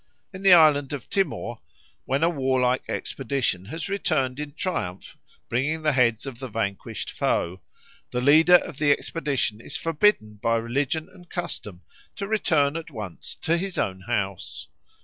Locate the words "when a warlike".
2.05-2.81